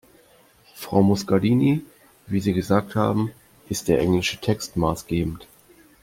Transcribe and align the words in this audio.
Frau 0.73 1.03
Muscardini, 1.03 1.83
wie 2.25 2.39
Sie 2.39 2.53
gesagt 2.53 2.95
haben, 2.95 3.31
ist 3.69 3.87
der 3.87 3.99
englische 3.99 4.37
Text 4.41 4.75
maßgebend. 4.75 5.47